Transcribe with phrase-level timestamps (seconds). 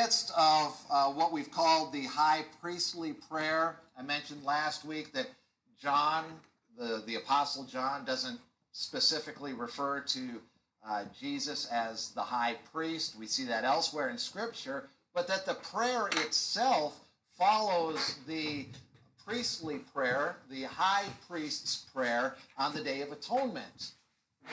[0.00, 3.76] midst of uh, what we've called the high priestly prayer.
[3.98, 5.26] I mentioned last week that
[5.80, 6.24] John,
[6.78, 8.38] the, the Apostle John, doesn't
[8.72, 10.42] specifically refer to
[10.86, 13.18] uh, Jesus as the high priest.
[13.18, 17.00] We see that elsewhere in Scripture, but that the prayer itself
[17.38, 18.66] follows the
[19.26, 23.92] priestly prayer, the high priest's prayer on the Day of Atonement.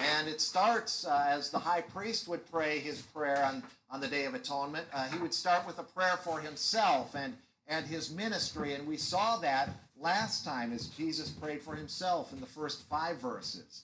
[0.01, 4.07] And it starts uh, as the high priest would pray his prayer on, on the
[4.07, 4.87] Day of Atonement.
[4.93, 7.35] Uh, he would start with a prayer for himself and,
[7.67, 8.73] and his ministry.
[8.73, 13.17] And we saw that last time as Jesus prayed for himself in the first five
[13.17, 13.83] verses.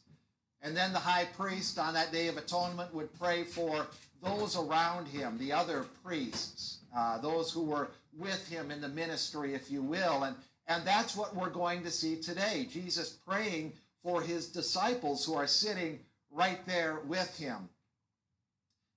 [0.62, 3.88] And then the high priest on that Day of Atonement would pray for
[4.22, 9.53] those around him, the other priests, uh, those who were with him in the ministry,
[9.53, 10.23] if you will.
[10.23, 10.36] And,
[10.67, 12.67] and that's what we're going to see today.
[12.70, 15.99] Jesus praying for his disciples who are sitting
[16.31, 17.70] right there with him.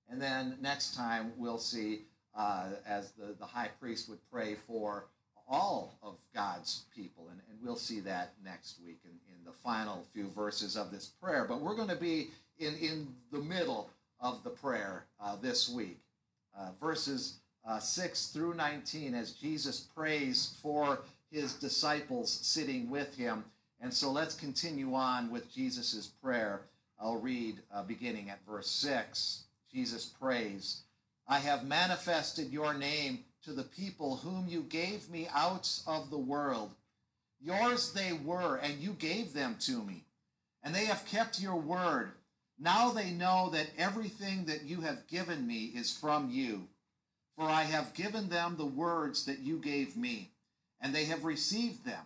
[0.09, 2.01] And then next time we'll see
[2.35, 5.05] uh, as the, the high priest would pray for
[5.47, 7.27] all of God's people.
[7.29, 11.07] And, and we'll see that next week in, in the final few verses of this
[11.07, 11.45] prayer.
[11.47, 15.99] But we're going to be in, in the middle of the prayer uh, this week.
[16.57, 23.43] Uh, verses uh, 6 through 19 as Jesus prays for his disciples sitting with him.
[23.83, 26.61] And so let's continue on with Jesus' prayer.
[26.97, 29.43] I'll read uh, beginning at verse 6.
[29.73, 30.83] Jesus prays,
[31.27, 36.17] I have manifested your name to the people whom you gave me out of the
[36.17, 36.71] world.
[37.41, 40.05] Yours they were, and you gave them to me.
[40.63, 42.13] And they have kept your word.
[42.57, 46.69] Now they know that everything that you have given me is from you.
[47.35, 50.31] For I have given them the words that you gave me,
[50.79, 52.05] and they have received them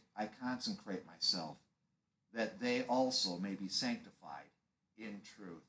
[0.17, 1.57] I consecrate myself,
[2.33, 4.49] that they also may be sanctified
[4.97, 5.63] in truth.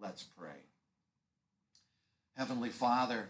[0.00, 0.66] Let's pray.
[2.36, 3.28] Heavenly Father,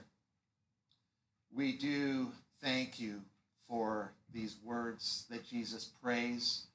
[1.54, 2.32] we do
[2.62, 3.22] thank you
[3.69, 6.66] for these words that Jesus prays.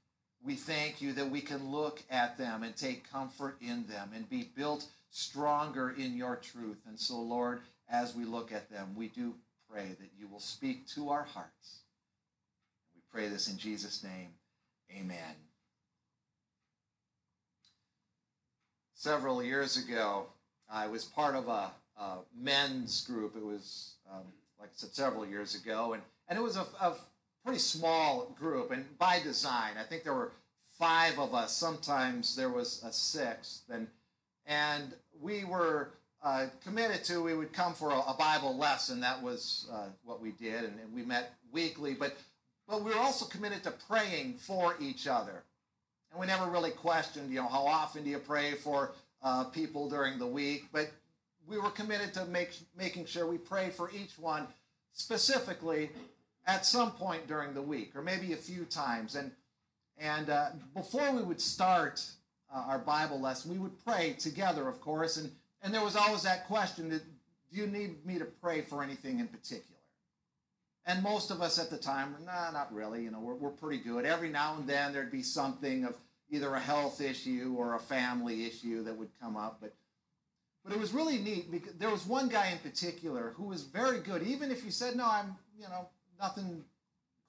[0.44, 4.29] We thank you that we can look at them and take comfort in them and
[4.29, 6.77] be built stronger in your truth.
[6.88, 9.35] And so, Lord, as we look at them, we do
[9.72, 11.79] pray that you will speak to our hearts
[13.12, 14.29] pray this in Jesus' name.
[14.91, 15.35] Amen.
[18.94, 20.28] Several years ago,
[20.69, 23.35] I was part of a, a men's group.
[23.35, 24.23] It was, um,
[24.59, 26.95] like I said, several years ago, and, and it was a, a
[27.44, 29.74] pretty small group, and by design.
[29.79, 30.31] I think there were
[30.78, 31.56] five of us.
[31.56, 33.88] Sometimes there was a sixth, and
[34.45, 35.91] and we were
[36.24, 37.22] uh, committed to.
[37.22, 39.01] We would come for a, a Bible lesson.
[39.01, 41.94] That was uh, what we did, and, and, we met weekly.
[41.94, 42.18] But
[42.67, 45.43] but we were also committed to praying for each other.
[46.11, 48.91] And we never really questioned, you know, how often do you pray for
[49.23, 50.65] uh, people during the week?
[50.71, 50.91] But
[51.47, 54.47] we were committed to make, making sure we prayed for each one
[54.93, 55.89] specifically
[56.45, 59.15] at some point during the week, or maybe a few times.
[59.15, 59.31] And
[59.99, 62.05] and uh, before we would start
[62.53, 65.17] uh, our Bible lesson, we would pray together, of course.
[65.17, 65.31] And
[65.61, 67.01] and there was always that question: that,
[67.51, 69.76] Do you need me to pray for anything in particular?
[70.88, 73.04] And most of us at the time were, nah, not really.
[73.04, 74.06] You know, we're, we're pretty good.
[74.06, 75.98] Every now and then there'd be something of
[76.30, 79.57] either a health issue or a family issue that would come up.
[79.60, 79.75] But,
[80.63, 84.00] but it was really neat because there was one guy in particular who was very
[84.00, 84.24] good.
[84.24, 85.89] Even if you said, no, I'm, you know,
[86.22, 86.63] nothing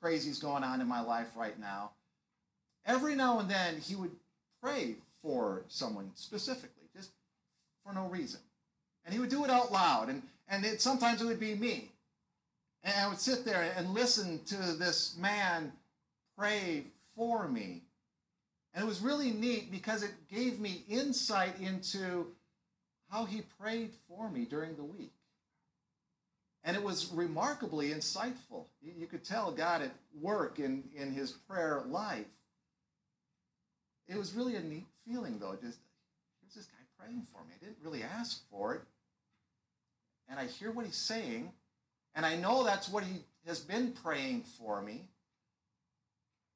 [0.01, 1.91] crazy is going on in my life right now.
[2.87, 4.13] Every now and then, he would
[4.63, 7.11] pray for someone specifically, just
[7.85, 8.41] for no reason.
[9.05, 11.91] And he would do it out loud, and, and it, sometimes it would be me.
[12.85, 15.73] And I would sit there and listen to this man
[16.37, 16.85] pray
[17.17, 17.83] for me.
[18.73, 22.29] And it was really neat because it gave me insight into
[23.11, 25.13] how he prayed for me during the week.
[26.63, 28.67] And it was remarkably insightful.
[28.81, 32.27] You could tell God at work in, in his prayer life.
[34.07, 35.53] It was really a neat feeling, though.
[35.53, 35.79] Just
[36.41, 37.55] here's this guy praying for me.
[37.61, 38.83] I didn't really ask for it.
[40.29, 41.53] And I hear what he's saying,
[42.19, 45.03] and I know that's what he has been praying for me.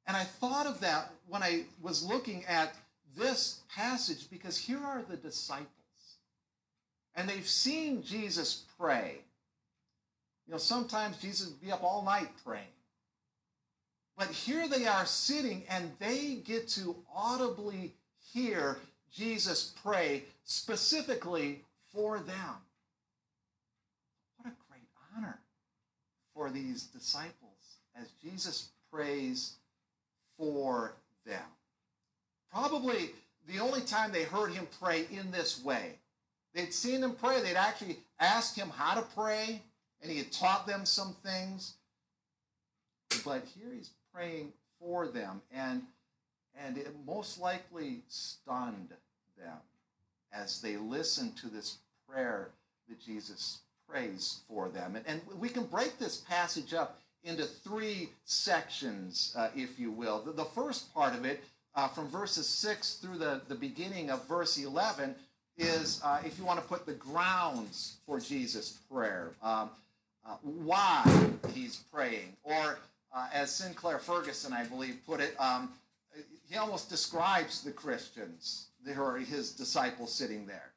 [0.08, 2.74] And I thought of that when I was looking at
[3.16, 5.68] this passage because here are the disciples.
[7.14, 9.18] And they've seen Jesus pray.
[10.48, 12.64] You know, sometimes Jesus would be up all night praying.
[14.18, 17.92] But here they are sitting and they get to audibly
[18.32, 18.78] hear
[19.12, 21.60] Jesus pray specifically
[21.92, 22.56] for them.
[24.38, 25.38] What a great honor
[26.42, 29.52] for these disciples as Jesus prays
[30.36, 30.94] for
[31.24, 31.44] them.
[32.52, 33.10] Probably
[33.46, 35.98] the only time they heard him pray in this way.
[36.52, 39.62] They'd seen him pray, they'd actually asked him how to pray,
[40.02, 41.74] and he had taught them some things.
[43.24, 45.82] But here he's praying for them, and,
[46.60, 48.88] and it most likely stunned
[49.38, 49.58] them
[50.32, 51.78] as they listened to this
[52.08, 52.48] prayer
[52.88, 53.60] that Jesus
[54.48, 54.96] for them.
[54.96, 60.20] And, and we can break this passage up into three sections, uh, if you will.
[60.20, 61.44] The, the, first part of it,
[61.74, 65.14] uh, from verses 6 through the, the beginning of verse 11,
[65.56, 69.70] is uh, if you want to put the grounds for Jesus' prayer, um,
[70.26, 72.78] uh, why he's praying, or
[73.14, 75.70] uh, as Sinclair Ferguson, I believe, put it, um,
[76.48, 78.66] he almost describes the Christians,
[78.98, 80.72] or his disciples sitting there.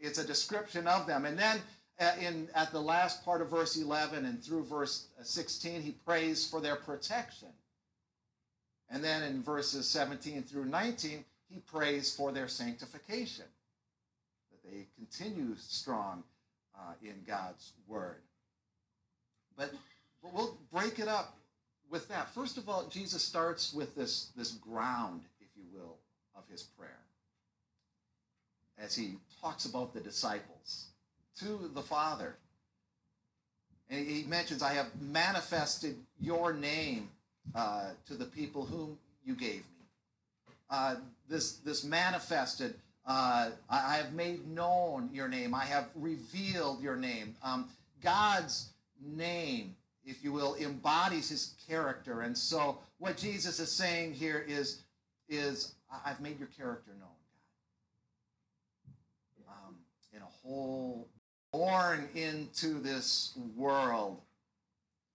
[0.00, 1.24] It's a description of them.
[1.24, 1.60] And then
[2.20, 6.60] in at the last part of verse 11 and through verse 16 he prays for
[6.60, 7.48] their protection.
[8.90, 13.44] And then in verses 17 through 19 he prays for their sanctification
[14.50, 16.24] that they continue strong
[16.74, 18.22] uh, in god's word.
[19.56, 19.72] But,
[20.22, 21.36] but we'll break it up
[21.90, 22.34] with that.
[22.34, 25.98] First of all jesus starts with this, this ground if you will
[26.34, 26.98] of his prayer
[28.78, 30.91] as he talks about the disciples
[31.40, 32.36] to the Father.
[33.90, 37.10] And he mentions, I have manifested your name
[37.54, 39.84] uh, to the people whom you gave me.
[40.70, 40.96] Uh,
[41.28, 42.74] this, this manifested,
[43.06, 45.54] uh, I have made known your name.
[45.54, 47.34] I have revealed your name.
[47.42, 47.68] Um,
[48.02, 48.70] God's
[49.04, 49.76] name,
[50.06, 52.22] if you will, embodies his character.
[52.22, 54.82] And so what Jesus is saying here is,
[55.28, 55.74] is
[56.04, 57.08] I've made your character known,
[59.46, 59.68] God.
[59.68, 59.76] Um,
[60.14, 61.08] in a whole
[61.52, 64.20] born into this world,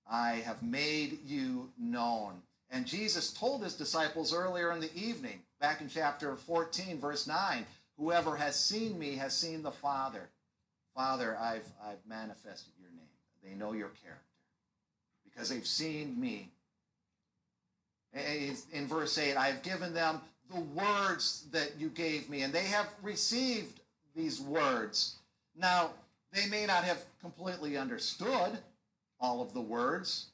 [0.10, 2.42] I have made you known.
[2.70, 7.66] And Jesus told his disciples earlier in the evening, back in chapter 14, verse 9,
[7.98, 10.30] whoever has seen me has seen the Father.
[10.96, 13.08] Father, I've, I've manifested your name.
[13.44, 14.24] They know your character
[15.24, 16.50] because they've seen me.
[18.74, 20.22] In verse 8, I have given them
[20.54, 23.82] the words that you gave me, and they have received
[24.16, 25.18] these words.
[25.56, 25.92] Now,
[26.38, 28.60] they may not have completely understood
[29.20, 30.28] all of the words,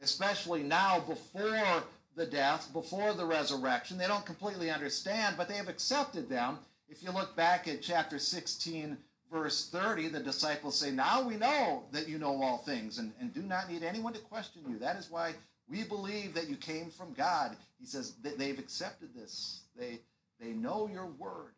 [0.00, 1.82] especially now before
[2.14, 3.98] the death, before the resurrection.
[3.98, 6.58] They don't completely understand, but they have accepted them.
[6.88, 8.96] If you look back at chapter 16,
[9.32, 13.34] verse 30, the disciples say, Now we know that you know all things and, and
[13.34, 14.78] do not need anyone to question you.
[14.78, 15.34] That is why
[15.68, 17.56] we believe that you came from God.
[17.80, 19.62] He says that they've accepted this.
[19.76, 20.00] They,
[20.40, 21.52] they know your word.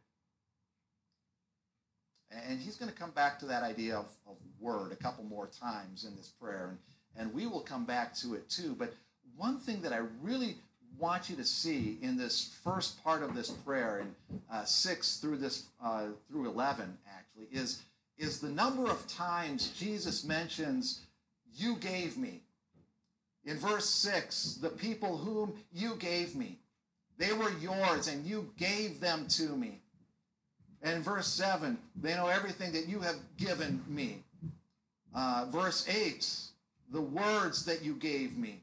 [2.30, 5.48] And he's going to come back to that idea of, of word a couple more
[5.48, 6.68] times in this prayer.
[6.68, 6.78] And,
[7.16, 8.76] and we will come back to it too.
[8.78, 8.94] But
[9.36, 10.56] one thing that I really
[10.98, 15.38] want you to see in this first part of this prayer, in uh, 6 through
[15.38, 17.82] this uh, through 11 actually, is,
[18.18, 21.00] is the number of times Jesus mentions,
[21.54, 22.42] You gave me.
[23.44, 26.58] In verse 6, the people whom you gave me,
[27.16, 29.80] they were yours, and you gave them to me.
[30.82, 34.24] And verse 7, they know everything that you have given me.
[35.14, 36.26] Uh, verse 8,
[36.92, 38.62] the words that you gave me.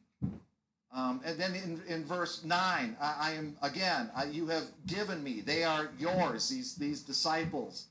[0.96, 5.24] Um, and then in, in verse 9, I, I am, again, I, you have given
[5.24, 5.42] me.
[5.42, 7.88] They are yours, these, these disciples.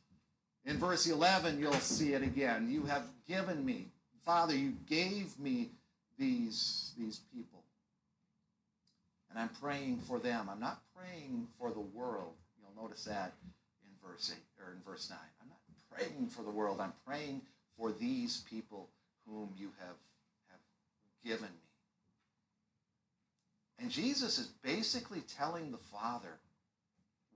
[0.65, 2.69] In verse 11, you'll see it again.
[2.71, 3.89] You have given me.
[4.25, 5.71] Father, you gave me
[6.19, 7.63] these, these people.
[9.31, 10.49] And I'm praying for them.
[10.51, 12.33] I'm not praying for the world.
[12.59, 13.35] You'll notice that
[14.17, 15.19] verse 8 or in verse 9.
[15.43, 15.59] I'm not
[15.91, 16.81] praying for the world.
[16.81, 17.43] I'm praying
[17.77, 18.89] for these people
[19.29, 19.97] whom you have,
[20.51, 20.61] have
[21.25, 21.55] given me.
[23.79, 26.39] And Jesus is basically telling the Father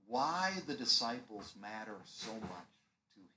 [0.07, 2.71] why the disciples matter so much
[3.15, 3.27] to him.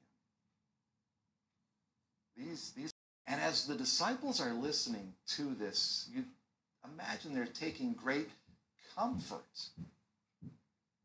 [2.48, 2.94] These, these,
[3.26, 6.24] and as the disciples are listening to this, you
[6.94, 8.30] imagine they're taking great
[8.96, 9.68] comfort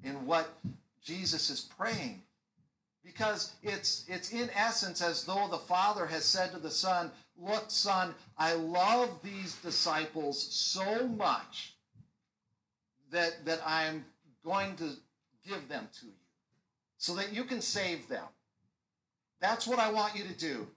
[0.04, 0.50] in what
[1.04, 2.22] Jesus is praying.
[3.12, 7.12] Because it's, it's in essence as though the Father has said to the Son,
[7.42, 11.74] Look, Son, I love these disciples so much
[13.12, 14.06] that, that I'm
[14.46, 14.90] going to
[15.48, 16.12] give them to you
[16.98, 18.26] so that you can save them.
[19.42, 20.68] That's what I want you to do.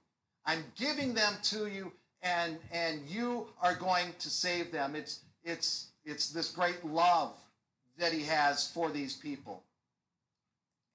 [0.46, 4.94] I'm giving them to you and and you are going to save them.
[4.94, 7.36] It's it's it's this great love
[7.98, 9.64] that he has for these people.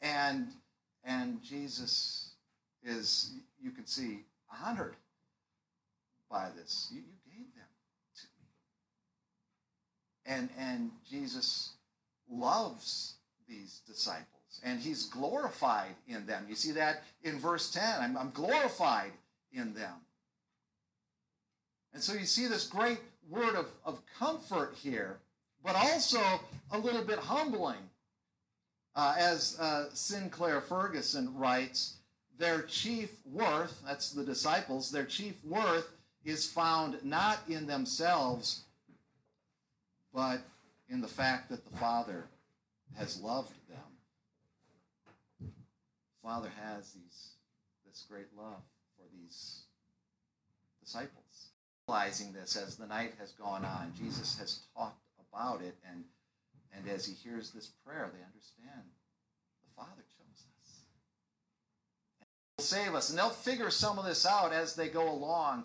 [0.01, 0.47] And
[1.07, 2.33] and Jesus
[2.83, 4.25] is you can see
[4.63, 4.95] honored
[6.29, 6.89] by this.
[6.93, 7.65] You, you gave them
[8.15, 8.47] to me.
[10.35, 11.71] And and Jesus
[12.29, 13.15] loves
[13.47, 14.27] these disciples
[14.63, 16.45] and he's glorified in them.
[16.49, 17.83] You see that in verse 10.
[18.01, 19.11] I'm, I'm glorified
[19.51, 19.93] in them.
[21.93, 22.99] And so you see this great
[23.29, 25.17] word of, of comfort here,
[25.63, 26.19] but also
[26.71, 27.89] a little bit humbling.
[28.97, 31.97] Uh, as uh, Sinclair Ferguson writes,
[32.39, 35.93] their chief worth, that's the disciples, their chief worth
[36.25, 38.63] is found not in themselves,
[40.11, 40.39] but
[40.89, 42.25] in the fact that the Father
[42.97, 45.51] has loved them.
[46.23, 47.33] Father has these
[47.87, 48.63] this great love
[48.97, 49.61] for these
[50.83, 51.51] disciples.
[51.87, 54.99] Realizing this as the night has gone on, Jesus has talked
[55.31, 56.03] about it, and
[56.75, 58.83] and as he hears this prayer, they understand
[59.65, 60.81] the Father chose us.
[62.19, 63.09] And will save us.
[63.09, 65.63] And they'll figure some of this out as they go along.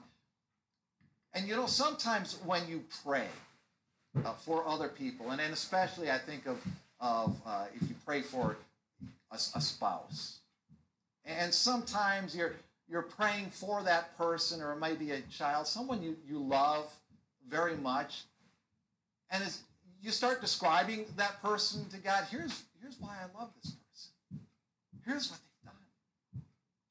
[1.35, 3.27] And you know, sometimes when you pray
[4.25, 6.63] uh, for other people, and, and especially I think of
[7.01, 8.57] of uh, if you pray for
[9.31, 10.39] a, a spouse.
[11.25, 12.55] And sometimes you're
[12.89, 16.93] you're praying for that person, or maybe a child, someone you, you love
[17.49, 18.25] very much.
[19.31, 19.63] And as
[20.03, 24.41] you start describing that person to God, here's, here's why I love this person.
[25.07, 26.43] Here's what they've done.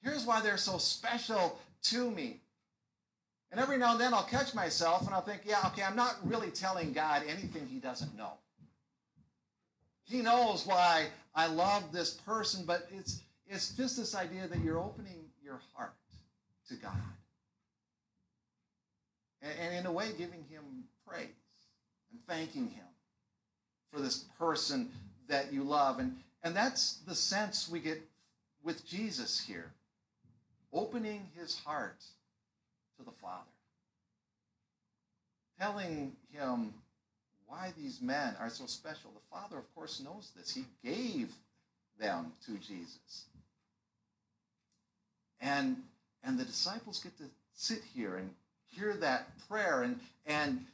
[0.02, 2.40] Here's why they're so special to me.
[3.52, 6.16] And every now and then I'll catch myself and I'll think, yeah, okay, I'm not
[6.24, 8.32] really telling God anything he doesn't know.
[10.06, 14.80] He knows why I love this person, but it's it's just this idea that you're
[14.80, 15.94] opening your heart
[16.70, 16.94] to God.
[19.42, 21.28] And, and in a way, giving him praise
[22.12, 22.86] and thanking him
[23.92, 24.90] for this person
[25.28, 26.00] that you love.
[26.00, 28.02] And, and that's the sense we get
[28.64, 29.72] with Jesus here
[30.74, 32.04] opening his heart
[32.98, 33.44] to the Father,
[35.60, 36.74] telling him
[37.48, 39.12] why these men are so special.
[39.12, 40.56] The Father, of course, knows this.
[40.56, 41.34] He gave
[42.00, 43.26] them to Jesus.
[45.42, 45.78] And,
[46.24, 48.30] and the disciples get to sit here and
[48.74, 49.82] hear that prayer.
[49.82, 50.66] And, and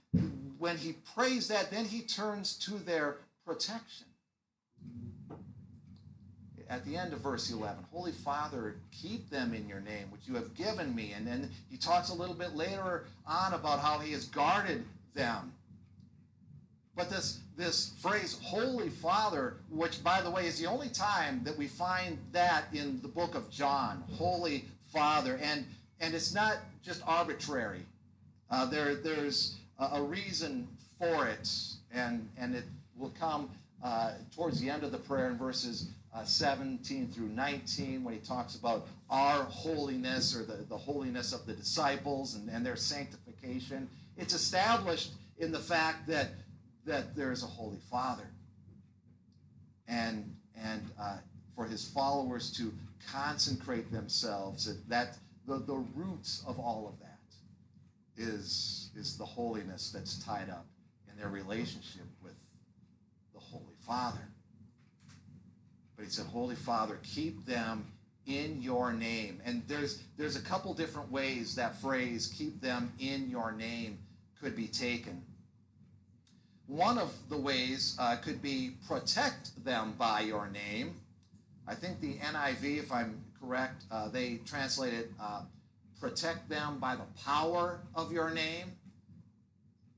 [0.57, 4.07] when he prays that, then he turns to their protection.
[6.69, 10.35] At the end of verse 11, Holy Father, keep them in your name, which you
[10.35, 11.13] have given me.
[11.15, 14.83] And then he talks a little bit later on about how he has guarded
[15.13, 15.53] them
[16.97, 21.55] but this, this phrase, Holy Father, which, by the way, is the only time that
[21.55, 25.39] we find that in the book of John, Holy Father.
[25.39, 25.67] And,
[26.01, 27.85] and it's not just arbitrary.
[28.49, 30.67] Uh, there, there's a, reason
[30.97, 31.49] for it,
[31.93, 32.63] and, and it
[32.97, 33.49] will come
[33.83, 38.19] uh, towards the end of the prayer in verses uh, 17 through 19 when he
[38.19, 43.87] talks about our holiness or the, the holiness of the disciples and, and their sanctification.
[44.17, 46.29] It's established in the fact that
[46.87, 48.27] that there is a Holy Father.
[49.87, 51.17] And, and uh,
[51.55, 52.73] for his followers to
[53.11, 57.06] consecrate themselves, that the, the roots of all of that
[58.17, 60.65] is, is the holiness that's tied up
[61.09, 62.35] in their relationship with
[63.33, 64.29] the Holy Father.
[65.95, 67.91] But he said, Holy Father, keep them
[68.27, 69.41] in your name.
[69.45, 73.99] And there's there's a couple different ways that phrase keep them in your name
[74.39, 75.23] could be taken.
[76.67, 80.95] One of the ways uh, could be protect them by your name.
[81.65, 85.43] I think the NIV, if I'm correct, uh, they translate it uh,
[85.99, 88.73] protect them by the power of your name.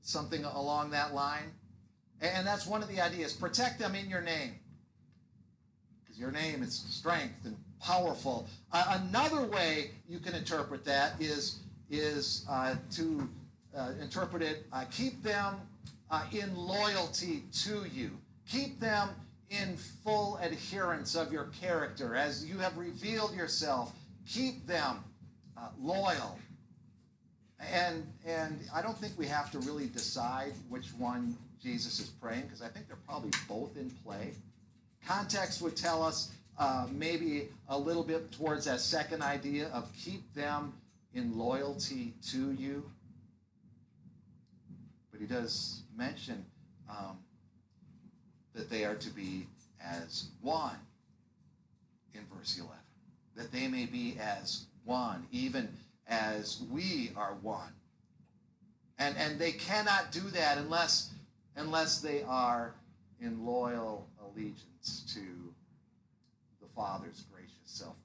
[0.02, 1.52] something along that line.
[2.20, 3.32] And that's one of the ideas.
[3.32, 4.54] Protect them in your name.
[6.02, 8.48] Because your name is strength and powerful.
[8.72, 13.28] Uh, another way you can interpret that is, is uh, to
[13.76, 15.54] uh, interpret it uh, keep them
[16.10, 18.10] uh, in loyalty to you,
[18.48, 19.10] keep them
[19.48, 23.92] in full adherence of your character as you have revealed yourself.
[24.28, 25.04] Keep them
[25.60, 26.38] uh, loyal.
[27.72, 32.42] And, and I don't think we have to really decide which one Jesus is praying
[32.42, 34.32] because I think they're probably both in play.
[35.06, 40.32] Context would tell us uh, maybe a little bit towards that second idea of keep
[40.34, 40.74] them
[41.14, 42.90] in loyalty to you.
[45.10, 46.44] But he does mention
[46.88, 47.18] um,
[48.54, 49.46] that they are to be
[49.82, 50.76] as one
[52.14, 52.74] in verse 11,
[53.40, 55.70] that they may be as one, even
[56.06, 57.72] as we are one.
[58.98, 61.10] And, and they cannot do that unless,
[61.56, 62.74] unless they are
[63.18, 65.54] in loyal allegiance to
[66.60, 67.96] the Father's gracious self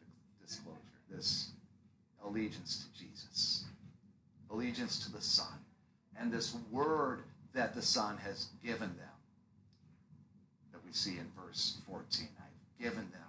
[0.41, 0.79] disclosure,
[1.11, 1.49] this
[2.23, 3.65] allegiance to Jesus,
[4.49, 5.65] allegiance to the Son,
[6.17, 7.23] and this word
[7.53, 9.09] that the Son has given them
[10.71, 12.29] that we see in verse 14.
[12.39, 13.21] I've given them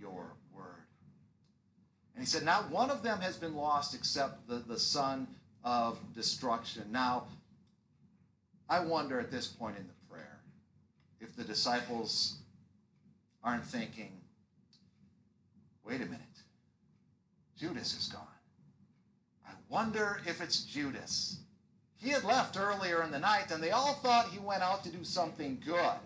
[0.00, 0.32] your
[2.16, 5.28] and he said, Not one of them has been lost except the, the son
[5.62, 6.84] of destruction.
[6.90, 7.24] Now,
[8.70, 10.40] I wonder at this point in the prayer
[11.20, 12.38] if the disciples
[13.44, 14.12] aren't thinking,
[15.84, 16.20] wait a minute,
[17.58, 18.22] Judas is gone.
[19.46, 21.40] I wonder if it's Judas.
[21.98, 24.90] He had left earlier in the night, and they all thought he went out to
[24.90, 25.98] do something good.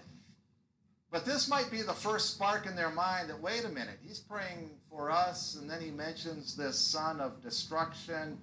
[1.11, 4.21] But this might be the first spark in their mind that, wait a minute, he's
[4.21, 8.40] praying for us, and then he mentions this son of destruction.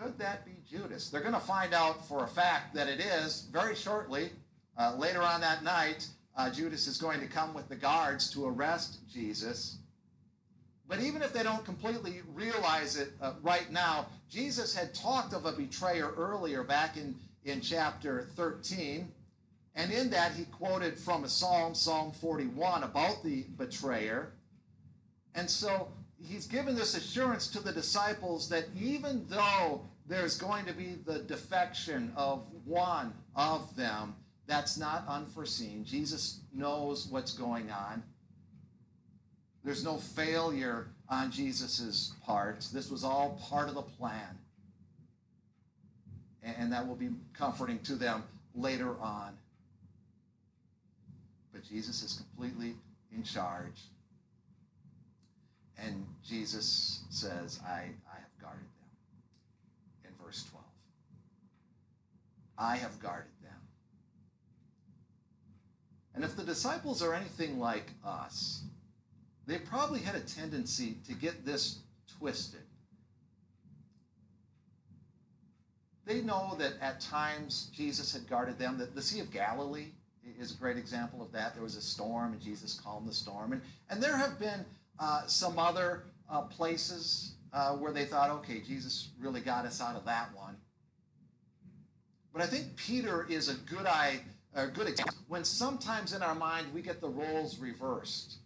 [0.00, 1.10] Could that be Judas?
[1.10, 4.30] They're going to find out for a fact that it is very shortly.
[4.78, 8.46] Uh, later on that night, uh, Judas is going to come with the guards to
[8.46, 9.78] arrest Jesus.
[10.88, 15.44] But even if they don't completely realize it uh, right now, Jesus had talked of
[15.44, 19.12] a betrayer earlier back in, in chapter 13.
[19.76, 24.32] And in that, he quoted from a psalm, Psalm 41, about the betrayer.
[25.34, 25.88] And so
[26.26, 31.18] he's given this assurance to the disciples that even though there's going to be the
[31.18, 35.84] defection of one of them, that's not unforeseen.
[35.84, 38.02] Jesus knows what's going on.
[39.62, 42.66] There's no failure on Jesus' part.
[42.72, 44.38] This was all part of the plan.
[46.42, 48.22] And that will be comforting to them
[48.54, 49.36] later on.
[51.68, 52.74] Jesus is completely
[53.12, 53.82] in charge.
[55.78, 58.88] And Jesus says, I, I have guarded them.
[60.04, 60.64] In verse 12,
[62.58, 63.52] I have guarded them.
[66.14, 68.62] And if the disciples are anything like us,
[69.46, 71.80] they probably had a tendency to get this
[72.18, 72.62] twisted.
[76.06, 79.90] They know that at times Jesus had guarded them, that the Sea of Galilee
[80.38, 81.54] is a great example of that.
[81.54, 83.52] There was a storm, and Jesus calmed the storm.
[83.52, 84.64] And, and there have been
[84.98, 89.96] uh, some other uh, places uh, where they thought, okay, Jesus really got us out
[89.96, 90.56] of that one.
[92.32, 94.20] But I think Peter is a good eye,
[94.54, 95.16] a good example.
[95.28, 98.36] When sometimes in our mind we get the roles reversed,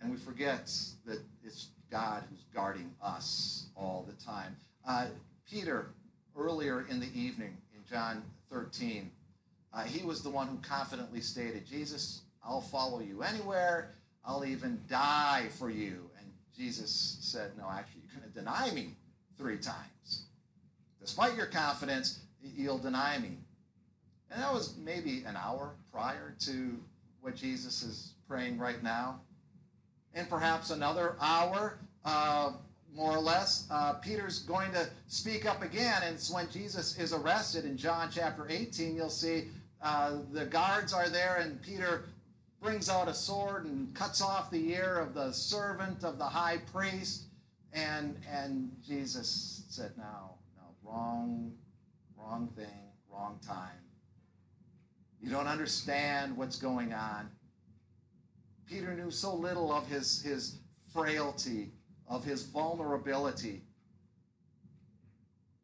[0.00, 0.70] and we forget
[1.06, 4.56] that it's God who's guarding us all the time.
[4.86, 5.06] Uh,
[5.48, 5.90] Peter,
[6.36, 9.10] earlier in the evening in John 13,
[9.74, 13.94] uh, he was the one who confidently stated, Jesus, I'll follow you anywhere.
[14.24, 16.10] I'll even die for you.
[16.18, 18.94] And Jesus said, No, actually, you're going to deny me
[19.38, 20.24] three times.
[21.00, 23.38] Despite your confidence, you'll deny me.
[24.30, 26.78] And that was maybe an hour prior to
[27.20, 29.20] what Jesus is praying right now.
[30.14, 32.52] And perhaps another hour, uh,
[32.94, 36.02] more or less, uh, Peter's going to speak up again.
[36.04, 39.48] And when Jesus is arrested in John chapter 18, you'll see
[39.82, 42.04] uh, the guards are there, and Peter
[42.60, 46.58] brings out a sword and cuts off the ear of the servant of the high
[46.72, 47.24] priest.
[47.72, 51.52] And, and Jesus said, No, no, wrong,
[52.16, 53.80] wrong thing, wrong time.
[55.20, 57.30] You don't understand what's going on.
[58.68, 60.58] Peter knew so little of his, his
[60.92, 61.72] frailty,
[62.08, 63.62] of his vulnerability.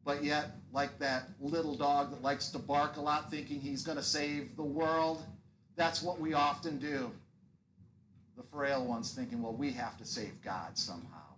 [0.09, 3.99] But yet, like that little dog that likes to bark a lot, thinking he's going
[3.99, 5.23] to save the world,
[5.75, 7.11] that's what we often do.
[8.35, 11.35] The frail ones thinking, well, we have to save God somehow.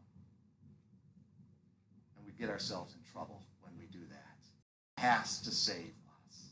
[2.15, 5.01] And we get ourselves in trouble when we do that.
[5.03, 5.91] has to save
[6.29, 6.45] us.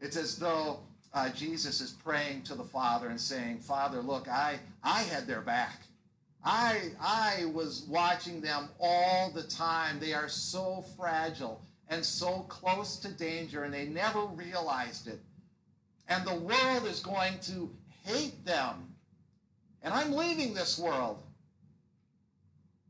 [0.00, 0.78] It's as though
[1.12, 5.42] uh, Jesus is praying to the Father and saying, Father, look, I, I had their
[5.42, 5.82] back.
[6.44, 10.00] I, I was watching them all the time.
[10.00, 15.20] They are so fragile and so close to danger, and they never realized it.
[16.08, 17.70] And the world is going to
[18.04, 18.94] hate them.
[19.82, 21.22] And I'm leaving this world.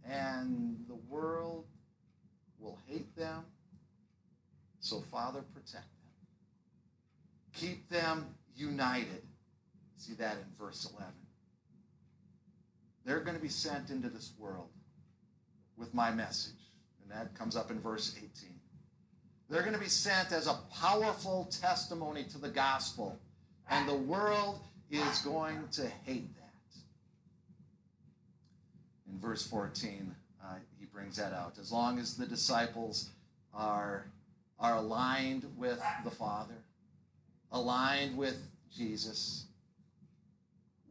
[0.08, 1.66] And the world
[2.58, 3.44] will hate them.
[4.80, 6.12] So, Father, protect them.
[7.54, 9.22] Keep them united.
[9.96, 11.12] See that in verse 11.
[13.04, 14.68] They're going to be sent into this world
[15.76, 16.54] with my message.
[17.02, 18.30] And that comes up in verse 18.
[19.48, 23.18] They're going to be sent as a powerful testimony to the gospel.
[23.68, 24.60] And the world
[24.90, 26.40] is going to hate that.
[29.10, 31.58] In verse 14, uh, he brings that out.
[31.60, 33.10] As long as the disciples
[33.52, 34.06] are,
[34.58, 36.64] are aligned with the Father,
[37.50, 39.46] aligned with Jesus,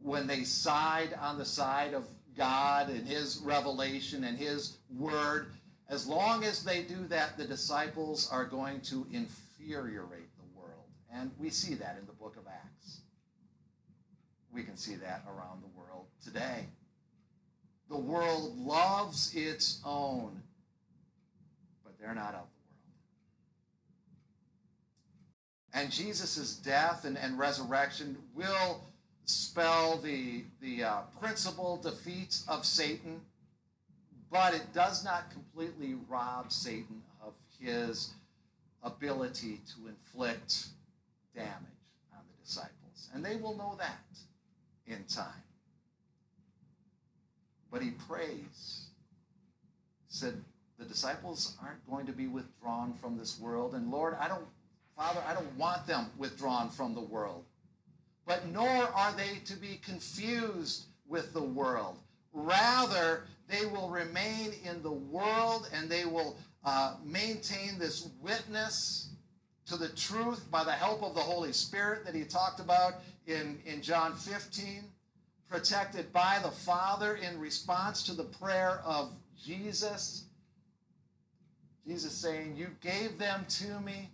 [0.02, 2.04] when they side on the side of
[2.36, 5.52] God and His revelation and His word,
[5.88, 10.86] as long as they do that, the disciples are going to infuriate the world.
[11.12, 13.00] And we see that in the book of Acts.
[14.52, 16.66] We can see that around the world today.
[17.88, 20.42] The world loves its own,
[21.84, 22.48] but they're not of the world.
[25.74, 28.91] And Jesus' death and, and resurrection will
[29.24, 33.20] spell the, the uh, principal defeats of Satan,
[34.30, 38.12] but it does not completely rob Satan of his
[38.82, 40.66] ability to inflict
[41.34, 41.50] damage
[42.12, 43.08] on the disciples.
[43.14, 44.04] And they will know that
[44.86, 45.44] in time.
[47.70, 48.86] But he prays,
[50.08, 50.42] said,
[50.78, 53.74] the disciples aren't going to be withdrawn from this world.
[53.74, 54.44] And Lord, I don't,
[54.96, 57.44] Father, I don't want them withdrawn from the world
[58.26, 61.98] but nor are they to be confused with the world.
[62.32, 69.10] Rather, they will remain in the world and they will uh, maintain this witness
[69.66, 72.94] to the truth by the help of the Holy Spirit that he talked about
[73.26, 74.84] in, in John 15,
[75.48, 79.12] protected by the Father in response to the prayer of
[79.44, 80.24] Jesus.
[81.86, 84.10] Jesus saying, You gave them to me,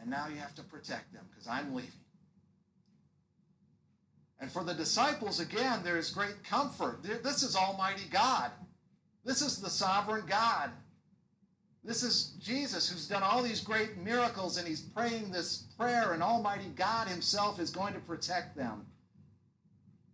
[0.00, 1.90] and now you have to protect them because I'm leaving.
[4.40, 7.02] And for the disciples, again, there is great comfort.
[7.02, 8.50] This is Almighty God.
[9.24, 10.70] This is the sovereign God.
[11.84, 16.22] This is Jesus who's done all these great miracles and he's praying this prayer, and
[16.22, 18.86] Almighty God Himself is going to protect them.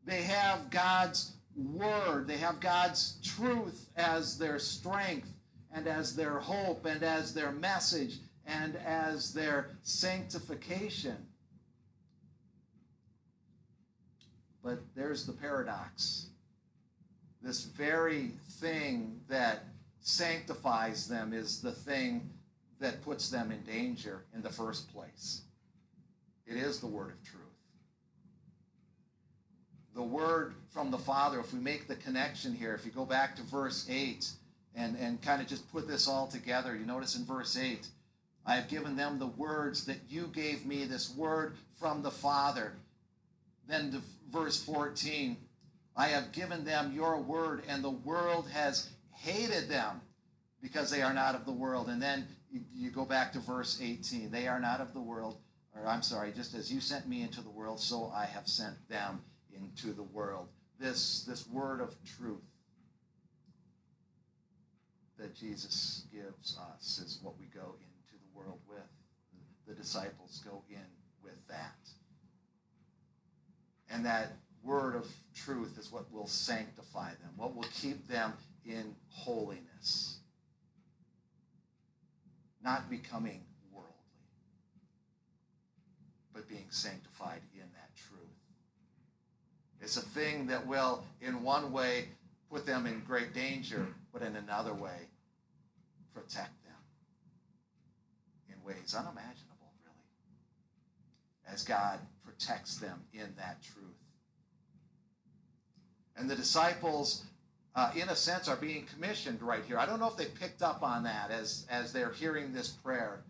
[0.04, 5.32] They have God's word, they have God's truth as their strength
[5.72, 11.26] and as their hope and as their message and as their sanctification.
[14.66, 16.26] But there's the paradox.
[17.40, 19.62] This very thing that
[20.00, 22.30] sanctifies them is the thing
[22.80, 25.42] that puts them in danger in the first place.
[26.48, 27.42] It is the word of truth.
[29.94, 33.36] The word from the Father, if we make the connection here, if you go back
[33.36, 34.28] to verse 8
[34.74, 37.86] and, and kind of just put this all together, you notice in verse 8,
[38.44, 42.72] I have given them the words that you gave me, this word from the Father.
[43.68, 45.36] Then the verse 14
[45.96, 50.02] I have given them your word, and the world has hated them
[50.60, 51.88] because they are not of the world.
[51.88, 55.38] And then you, you, go back to verse 18 they are not of the world,
[55.74, 58.88] or I'm sorry, just as you sent me into the world, so I have sent
[58.90, 59.22] them
[59.54, 60.48] into the world.
[60.78, 62.42] This, this word of truth
[65.18, 68.78] that Jesus gives us is what we go into the world with.
[69.66, 70.76] The disciples go in
[71.22, 71.85] with that.
[73.90, 78.32] And that word of truth is what will sanctify them, what will keep them
[78.64, 80.18] in holiness,
[82.62, 83.92] not becoming worldly,
[86.34, 88.20] but being sanctified in that truth.
[89.80, 92.08] It's a thing that will, in one way,
[92.50, 95.08] put them in great danger, but in another way,
[96.12, 96.72] protect them
[98.48, 99.45] in ways unimaginable,
[101.50, 103.84] as God protects them in that truth.
[106.16, 107.24] And the disciples,
[107.74, 109.78] uh, in a sense, are being commissioned right here.
[109.78, 113.22] I don't know if they picked up on that as, as they're hearing this prayer,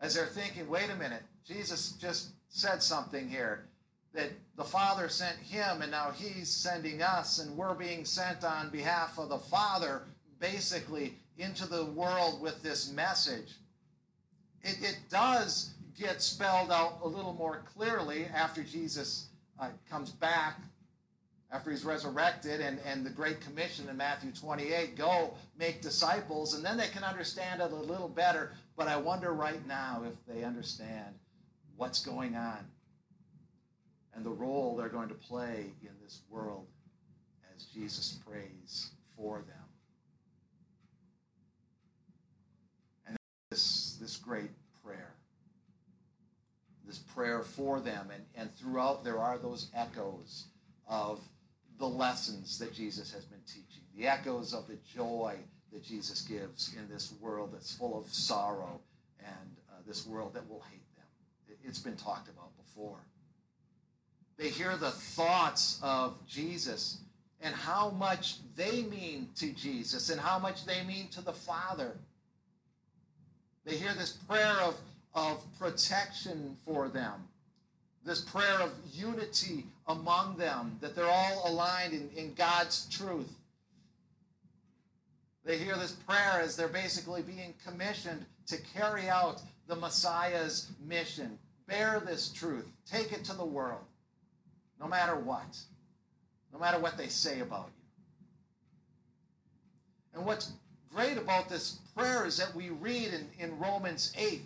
[0.00, 3.66] as they're thinking, wait a minute, Jesus just said something here
[4.12, 8.70] that the Father sent him and now he's sending us, and we're being sent on
[8.70, 10.02] behalf of the Father,
[10.40, 13.54] basically into the world with this message,
[14.62, 19.26] it, it does get spelled out a little more clearly after Jesus
[19.60, 20.58] uh, comes back,
[21.52, 26.64] after he's resurrected, and, and the Great Commission in Matthew 28 go make disciples, and
[26.64, 28.52] then they can understand it a little better.
[28.76, 31.16] But I wonder right now if they understand
[31.76, 32.66] what's going on
[34.14, 36.66] and the role they're going to play in this world
[37.54, 39.56] as Jesus prays for them.
[43.06, 43.16] And
[43.50, 44.50] this, this great
[46.90, 50.46] this prayer for them, and, and throughout there are those echoes
[50.88, 51.20] of
[51.78, 55.36] the lessons that Jesus has been teaching, the echoes of the joy
[55.72, 58.80] that Jesus gives in this world that's full of sorrow
[59.20, 61.58] and uh, this world that will hate them.
[61.62, 62.98] It's been talked about before.
[64.36, 66.98] They hear the thoughts of Jesus
[67.40, 71.98] and how much they mean to Jesus and how much they mean to the Father.
[73.64, 74.74] They hear this prayer of,
[75.14, 77.28] of protection for them,
[78.04, 83.34] this prayer of unity among them, that they're all aligned in, in God's truth.
[85.44, 91.38] They hear this prayer as they're basically being commissioned to carry out the Messiah's mission.
[91.66, 93.84] Bear this truth, take it to the world,
[94.80, 95.58] no matter what,
[96.52, 97.80] no matter what they say about you.
[100.14, 100.52] And what's
[100.92, 104.40] great about this prayer is that we read in, in Romans 8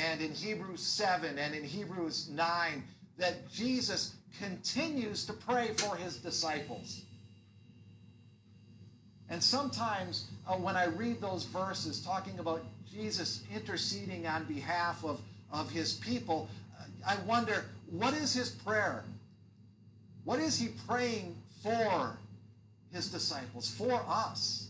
[0.00, 2.84] and in Hebrews 7 and in Hebrews 9
[3.18, 7.02] that Jesus continues to pray for his disciples.
[9.28, 15.20] And sometimes uh, when I read those verses talking about Jesus interceding on behalf of,
[15.52, 16.48] of his people,
[17.06, 19.04] I wonder what is his prayer?
[20.24, 22.18] What is he praying for
[22.92, 24.69] his disciples, for us?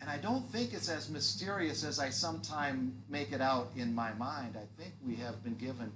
[0.00, 4.12] And I don't think it's as mysterious as I sometimes make it out in my
[4.14, 4.56] mind.
[4.56, 5.92] I think we have been given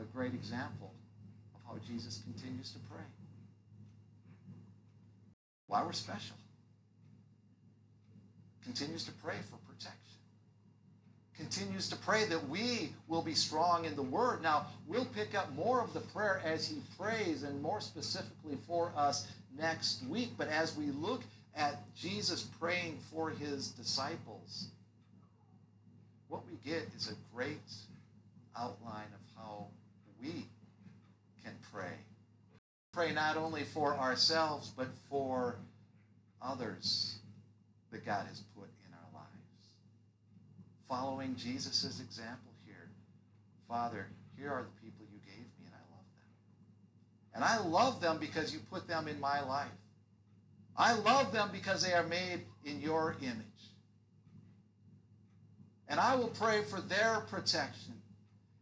[0.00, 0.92] a great example
[1.54, 3.04] of how Jesus continues to pray.
[5.66, 6.36] Why we're special.
[8.64, 9.98] Continues to pray for protection.
[11.36, 14.42] Continues to pray that we will be strong in the word.
[14.42, 18.92] Now, we'll pick up more of the prayer as he prays and more specifically for
[18.96, 19.26] us
[19.58, 20.32] next week.
[20.38, 21.22] But as we look
[21.54, 24.68] at Jesus praying for his disciples,
[26.28, 27.60] what we get is a great
[28.58, 29.66] outline of how
[30.20, 30.46] we
[31.44, 31.92] can pray.
[32.92, 35.56] Pray not only for ourselves, but for
[36.40, 37.18] others
[37.90, 39.68] that God has put in our lives.
[40.88, 42.90] Following Jesus' example here,
[43.68, 47.34] Father, here are the people you gave me, and I love them.
[47.34, 49.68] And I love them because you put them in my life.
[50.76, 53.46] I love them because they are made in your image.
[55.88, 57.94] And I will pray for their protection.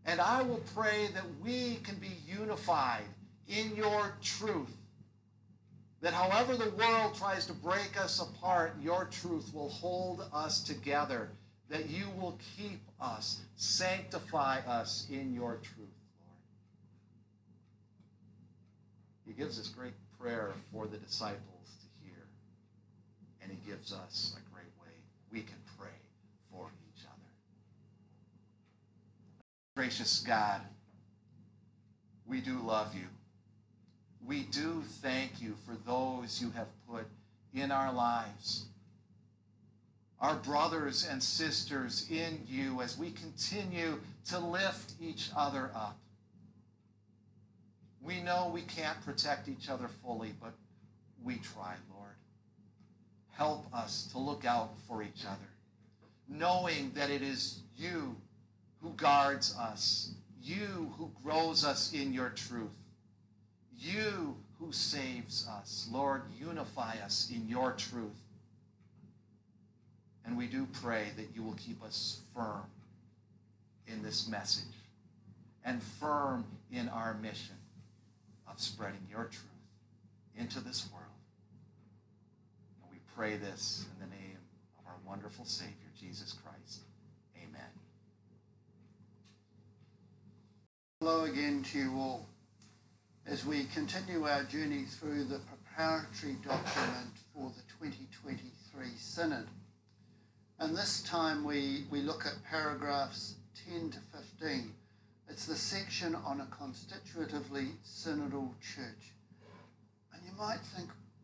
[0.04, 3.04] And I will pray that we can be unified
[3.46, 4.76] in your truth.
[6.00, 11.28] That however the world tries to break us apart, your truth will hold us together.
[11.68, 15.94] That you will keep us, sanctify us in your truth,
[16.26, 16.40] Lord.
[19.24, 21.49] He gives this great prayer for the disciples
[23.50, 24.94] and he gives us a great way
[25.32, 25.88] we can pray
[26.52, 27.30] for each other.
[29.74, 30.60] Gracious God,
[32.26, 33.06] we do love you.
[34.24, 37.06] We do thank you for those you have put
[37.52, 38.66] in our lives.
[40.20, 45.98] Our brothers and sisters in you as we continue to lift each other up.
[48.02, 50.52] We know we can't protect each other fully, but
[51.24, 51.74] we try,
[53.36, 55.48] help us to look out for each other,
[56.28, 58.16] knowing that it is you
[58.82, 60.12] who guards us,
[60.42, 62.70] you who grows us in your truth,
[63.78, 65.88] you who saves us.
[65.90, 68.10] Lord, unify us in your truth.
[70.24, 72.66] And we do pray that you will keep us firm
[73.86, 74.64] in this message
[75.64, 77.56] and firm in our mission
[78.48, 79.46] of spreading your truth
[80.36, 81.09] into this world
[83.20, 84.38] pray this in the name
[84.78, 86.84] of our wonderful Savior, Jesus Christ.
[87.36, 87.68] Amen.
[90.98, 92.26] Hello again to you all
[93.26, 99.48] as we continue our journey through the preparatory document for the 2023 Synod.
[100.58, 103.34] And this time we, we look at paragraphs
[103.68, 103.98] 10 to
[104.40, 104.72] 15.
[105.28, 109.12] It's the section on a constitutively synodal church.
[110.14, 110.88] And you might think,